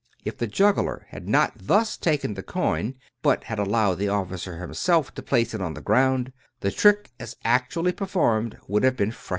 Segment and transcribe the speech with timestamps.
[0.25, 5.13] If the juggler had not thus taken the coin, but had allowed the officer himself
[5.13, 9.29] to place it on the ground, the trick, as actually performed, would have been frustrated.